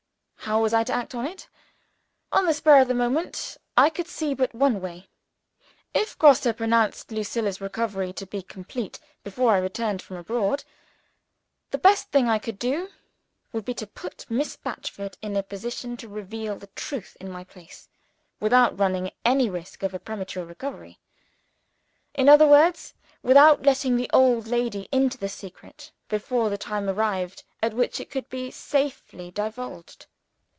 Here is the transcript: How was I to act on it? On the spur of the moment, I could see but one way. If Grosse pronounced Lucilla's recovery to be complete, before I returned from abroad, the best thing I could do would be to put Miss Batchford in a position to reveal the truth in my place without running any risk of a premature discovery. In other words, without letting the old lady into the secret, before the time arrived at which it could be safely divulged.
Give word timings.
How 0.45 0.59
was 0.61 0.73
I 0.73 0.83
to 0.85 0.91
act 0.91 1.15
on 1.15 1.25
it? 1.27 1.47
On 2.33 2.45
the 2.45 2.53
spur 2.53 2.81
of 2.81 2.87
the 2.89 2.95
moment, 2.95 3.57
I 3.77 3.89
could 3.91 4.07
see 4.07 4.33
but 4.33 4.53
one 4.55 4.81
way. 4.81 5.07
If 5.93 6.17
Grosse 6.17 6.51
pronounced 6.57 7.09
Lucilla's 7.11 7.61
recovery 7.61 8.11
to 8.13 8.25
be 8.25 8.41
complete, 8.41 8.99
before 9.23 9.51
I 9.53 9.59
returned 9.59 10.01
from 10.01 10.17
abroad, 10.17 10.63
the 11.69 11.77
best 11.77 12.09
thing 12.09 12.27
I 12.27 12.39
could 12.39 12.57
do 12.59 12.89
would 13.53 13.63
be 13.63 13.75
to 13.75 13.87
put 13.87 14.25
Miss 14.29 14.57
Batchford 14.57 15.15
in 15.21 15.37
a 15.37 15.43
position 15.43 15.95
to 15.97 16.09
reveal 16.09 16.57
the 16.57 16.67
truth 16.75 17.15
in 17.21 17.31
my 17.31 17.43
place 17.45 17.87
without 18.41 18.77
running 18.77 19.11
any 19.23 19.47
risk 19.49 19.83
of 19.83 19.93
a 19.93 19.99
premature 19.99 20.45
discovery. 20.45 20.99
In 22.15 22.27
other 22.27 22.47
words, 22.47 22.93
without 23.21 23.61
letting 23.63 23.95
the 23.95 24.09
old 24.11 24.47
lady 24.47 24.89
into 24.91 25.17
the 25.19 25.29
secret, 25.29 25.91
before 26.09 26.49
the 26.49 26.57
time 26.57 26.89
arrived 26.89 27.43
at 27.61 27.75
which 27.75 27.99
it 28.01 28.09
could 28.09 28.27
be 28.27 28.49
safely 28.51 29.29
divulged. 29.31 30.07